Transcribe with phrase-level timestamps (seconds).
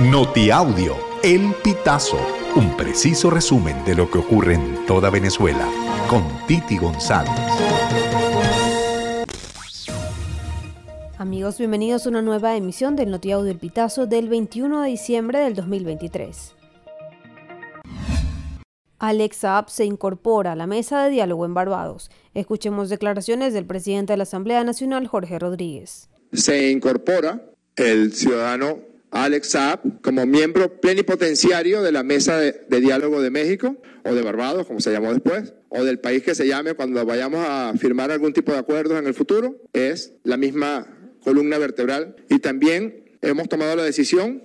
[0.00, 2.18] Notiaudio, El Pitazo,
[2.56, 5.68] un preciso resumen de lo que ocurre en toda Venezuela,
[6.10, 7.30] con Titi González.
[11.16, 15.54] Amigos, bienvenidos a una nueva emisión del Notiaudio El Pitazo del 21 de diciembre del
[15.54, 16.56] 2023.
[18.98, 22.10] Alex Saab se incorpora a la mesa de diálogo en Barbados.
[22.34, 26.08] Escuchemos declaraciones del presidente de la Asamblea Nacional, Jorge Rodríguez.
[26.32, 27.44] Se incorpora
[27.76, 34.12] el ciudadano Alex Saab como miembro plenipotenciario de la Mesa de, Diálogo de México o
[34.12, 37.72] de Barbados, como se llamó después, o del país que se llame cuando vayamos a
[37.78, 40.88] firmar algún tipo de acuerdos en el futuro, es la misma
[41.22, 42.16] columna vertebral.
[42.28, 44.42] Y también hemos tomado la decisión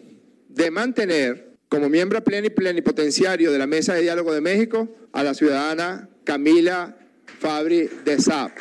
[0.50, 6.10] de mantener como miembro plenipotenciario de la Mesa de Diálogo de México a la ciudadana
[6.24, 6.96] Camila
[7.40, 8.52] Fabri de Saab.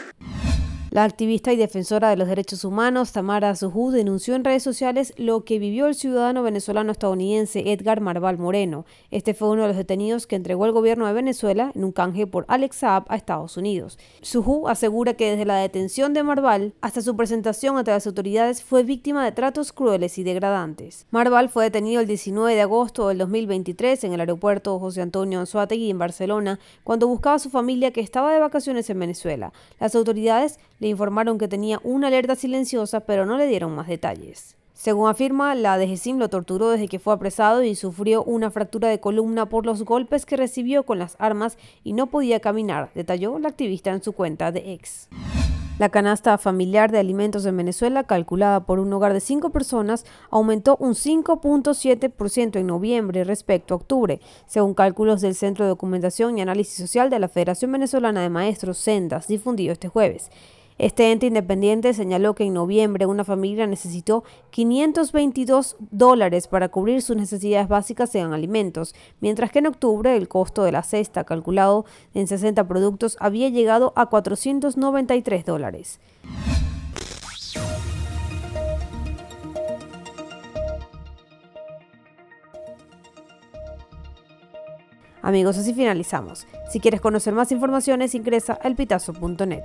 [0.91, 5.45] La activista y defensora de los derechos humanos Tamara Zuhu denunció en redes sociales lo
[5.45, 8.87] que vivió el ciudadano venezolano estadounidense Edgar Marval Moreno.
[9.10, 12.27] Este fue uno de los detenidos que entregó el gobierno de Venezuela en un canje
[12.27, 13.99] por Alex Saab a Estados Unidos.
[14.24, 18.82] Zuhu asegura que desde la detención de Marval hasta su presentación ante las autoridades fue
[18.82, 21.05] víctima de tratos crueles y degradantes.
[21.10, 25.90] Marval fue detenido el 19 de agosto del 2023 en el aeropuerto José Antonio Anzuategui
[25.90, 29.52] en Barcelona cuando buscaba a su familia que estaba de vacaciones en Venezuela.
[29.79, 34.57] Las autoridades le informaron que tenía una alerta silenciosa, pero no le dieron más detalles.
[34.79, 39.01] Según afirma, la DGCIM lo torturó desde que fue apresado y sufrió una fractura de
[39.01, 43.49] columna por los golpes que recibió con las armas y no podía caminar, detalló la
[43.49, 45.09] activista en su cuenta de ex.
[45.80, 50.76] La canasta familiar de alimentos en Venezuela, calculada por un hogar de cinco personas, aumentó
[50.80, 56.74] un 5.7% en noviembre respecto a octubre, según cálculos del Centro de Documentación y Análisis
[56.74, 60.30] Social de la Federación Venezolana de Maestros, Sendas, difundido este jueves.
[60.79, 67.16] Este ente independiente señaló que en noviembre una familia necesitó 522 dólares para cubrir sus
[67.16, 71.84] necesidades básicas en alimentos, mientras que en octubre el costo de la cesta calculado
[72.15, 75.99] en 60 productos había llegado a 493 dólares.
[85.22, 86.47] Amigos, así finalizamos.
[86.71, 89.65] Si quieres conocer más informaciones, ingresa a elpitazo.net.